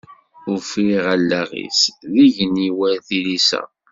Ufiɣ 0.53 1.03
allaɣ-is 1.15 1.79
d 2.13 2.13
igenni 2.25 2.69
war 2.77 2.95
tilisa. 3.07 3.61